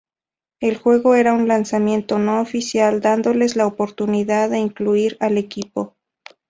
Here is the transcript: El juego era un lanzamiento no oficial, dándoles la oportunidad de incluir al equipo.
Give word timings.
El 0.61 0.77
juego 0.77 1.13
era 1.13 1.31
un 1.33 1.47
lanzamiento 1.47 2.17
no 2.17 2.41
oficial, 2.41 3.01
dándoles 3.01 3.55
la 3.55 3.67
oportunidad 3.67 4.49
de 4.49 4.57
incluir 4.57 5.15
al 5.19 5.37
equipo. 5.37 5.95